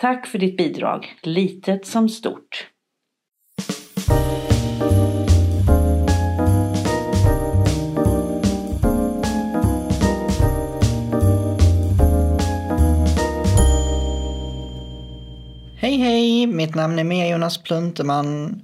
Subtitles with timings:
[0.00, 2.66] Tack för ditt bidrag, litet som stort.
[15.76, 18.62] Hej hej, mitt namn är Mia Jonas Plunteman.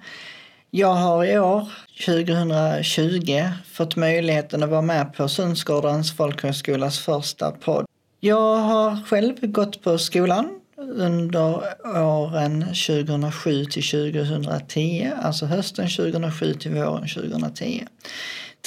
[0.71, 1.69] Jag har i år,
[2.07, 7.87] 2020, fått möjligheten att vara med på Sundsgårdens folkhögskolas första podd.
[8.21, 11.63] Jag har själv gått på skolan under
[11.97, 17.87] åren 2007 till 2010, alltså hösten 2007 till våren 2010.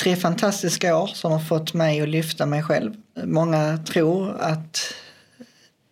[0.04, 2.94] Tre fantastiska år som har fått mig att lyfta mig själv.
[3.24, 4.94] Många tror att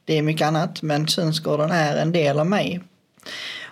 [0.06, 2.82] det är mycket annat, men Sundsgården är en del av mig.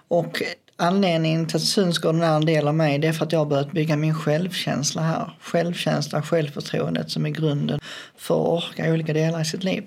[0.08, 0.42] Och
[0.76, 3.46] anledningen till att Sundsgården är en del av mig det är för att jag har
[3.46, 5.38] börjat bygga min självkänsla här.
[5.42, 7.80] Självkänsla, självförtroendet som är grunden
[8.18, 9.84] för att orka olika delar i sitt liv.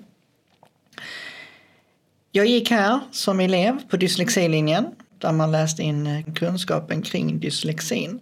[2.31, 4.85] Jag gick här som elev på dyslexilinjen
[5.17, 8.19] där man läste in eh, kunskapen kring dyslexin.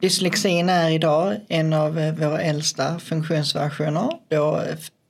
[0.00, 4.62] Dyslexin är idag en av eh, våra äldsta funktionsversioner då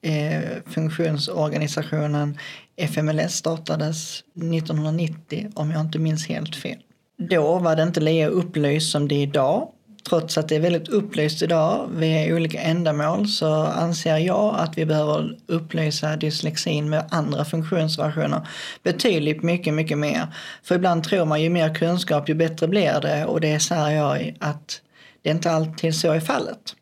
[0.03, 2.39] eh, funktionsorganisationen
[2.77, 6.79] FMLS startades 1990 om jag inte minns helt fel.
[7.19, 9.69] Då var det inte lika upplyst som det är idag
[10.09, 14.87] trots att det är väldigt upplyst idag via olika ändamål så anser jag att vi
[14.87, 18.49] behöver upplysa dyslexin med andra funktionsvariationer
[18.83, 20.27] betydligt mycket, mycket mer.
[20.63, 24.37] För ibland tror man ju mer kunskap ju bättre blir det och det säger jag
[24.41, 24.81] att
[25.23, 26.75] det inte alltid så är fallet.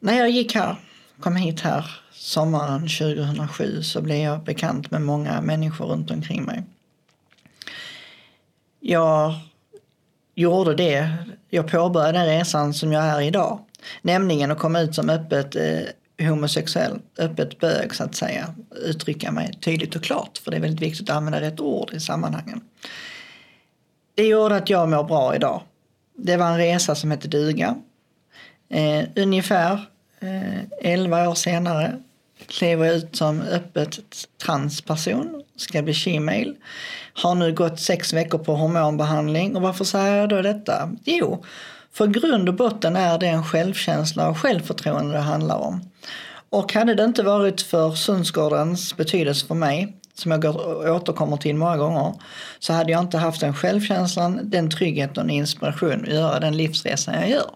[0.00, 0.76] När jag gick här,
[1.20, 6.62] kom hit här sommaren 2007 så blev jag bekant med många människor runt omkring mig.
[8.80, 9.34] Jag
[10.34, 11.16] gjorde det.
[11.50, 13.60] Jag påbörjade den resan som jag är idag.
[14.02, 18.54] Nämligen att komma ut som öppet eh, homosexuell, öppet bög så att säga.
[18.84, 22.00] Uttrycka mig tydligt och klart för det är väldigt viktigt att använda rätt ord i
[22.00, 22.60] sammanhangen.
[24.14, 25.62] Det gjorde att jag mår bra idag.
[26.16, 27.76] Det var en resa som hette duga.
[28.68, 29.86] Eh, ungefär
[30.20, 32.00] eh, 11 år senare
[32.46, 33.98] klev jag ut som öppet
[34.44, 36.54] transperson, ska bli shemale.
[37.14, 40.90] Har nu gått sex veckor på hormonbehandling och varför säger jag då detta?
[41.04, 41.44] Jo,
[41.92, 45.90] för grund och botten är det en självkänsla och självförtroende det handlar om.
[46.48, 50.44] Och hade det inte varit för Sundsgårdens betydelse för mig, som jag
[50.96, 52.14] återkommer till många gånger,
[52.58, 57.14] så hade jag inte haft den självkänslan, den tryggheten och inspiration att göra den livsresan
[57.14, 57.50] jag gör.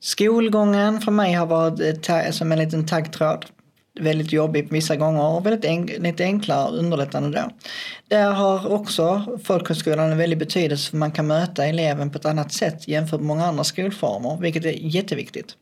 [0.00, 3.46] Skolgången för mig har varit som en liten taggtråd
[4.00, 7.50] väldigt jobbigt vissa gånger och väldigt enk lite enklare och underlättande då.
[8.08, 12.52] Där har också folkhögskolan en väldig betydelse för man kan möta eleven på ett annat
[12.52, 15.56] sätt jämfört med många andra skolformer, vilket är jätteviktigt.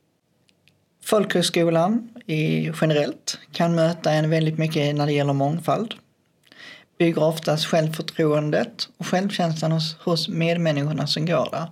[1.05, 5.95] Folkhögskolan i, generellt kan möta en väldigt mycket när det gäller mångfald.
[6.99, 11.67] Bygger oftast självförtroendet och självkänslan hos, hos medmänniskorna som går där.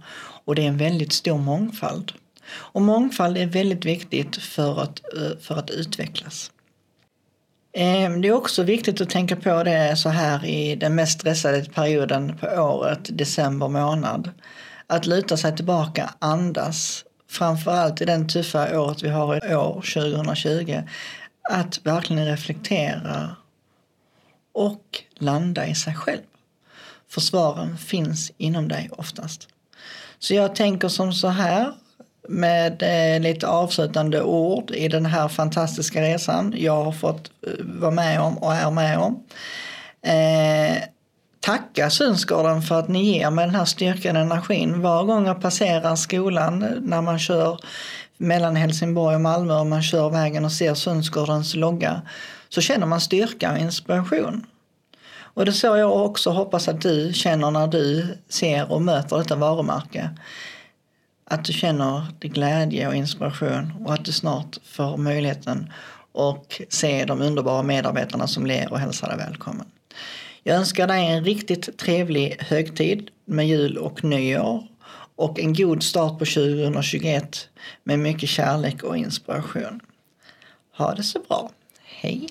[0.44, 2.12] Och det är en väldigt stor mångfald.
[2.52, 6.50] Och mångfald är väldigt viktigt för att, eh, för att utvecklas.
[7.72, 11.64] Ehm, det är också viktigt att tänka på det så här i den mest stressade
[11.64, 14.30] perioden på året, december månad.
[14.86, 20.82] Att luta sig tillbaka, andas, framförallt i den tuffa året vi har i år, 2020.
[21.50, 23.36] Att verkligen reflektera
[24.52, 26.22] och landa i sig själv.
[27.08, 29.48] För svaren finns inom dig oftast.
[30.18, 31.72] Så jag tänker som så här
[32.30, 37.90] med eh, lite avslutande ord i den här fantastiska resan jag har fått eh, vara
[37.90, 39.24] med om och är med om.
[40.02, 40.82] Eh,
[41.40, 44.82] tacka Sundsgården för att ni ger mig den här styrkan och energin.
[44.82, 47.60] Var gång jag passerar skolan eh, när man kör
[48.16, 52.02] mellan Helsingborg och Malmö och man kör vägen och ser Sundsgårdens logga
[52.48, 54.46] så känner man styrka och inspiration.
[55.34, 59.18] Och det är så jag också hoppas att du känner när du ser och möter
[59.18, 60.10] detta varumärke
[61.30, 65.72] att du känner glädje och inspiration och att du snart får möjligheten
[66.12, 69.66] och se de underbara medarbetarna som ler och hälsar dig välkommen.
[70.42, 74.66] Jag önskar dig en riktigt trevlig högtid med jul och nyår
[75.16, 77.48] och en god start på 2021
[77.84, 79.80] med mycket kärlek och inspiration.
[80.76, 81.50] Ha det så bra.
[81.84, 82.28] Hej!